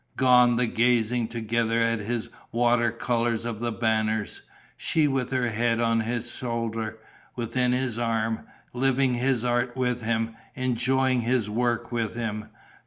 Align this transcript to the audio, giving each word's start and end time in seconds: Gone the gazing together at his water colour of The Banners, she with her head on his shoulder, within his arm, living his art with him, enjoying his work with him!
Gone 0.17 0.55
the 0.55 0.65
gazing 0.65 1.27
together 1.27 1.79
at 1.79 1.99
his 1.99 2.29
water 2.51 2.91
colour 2.91 3.35
of 3.35 3.59
The 3.59 3.71
Banners, 3.71 4.41
she 4.75 5.07
with 5.07 5.29
her 5.29 5.49
head 5.49 5.79
on 5.79 5.99
his 5.99 6.31
shoulder, 6.33 6.97
within 7.35 7.71
his 7.71 7.99
arm, 7.99 8.47
living 8.73 9.13
his 9.13 9.45
art 9.45 9.77
with 9.77 10.01
him, 10.01 10.35
enjoying 10.55 11.21
his 11.21 11.51
work 11.51 11.91
with 11.91 12.15
him! 12.15 12.45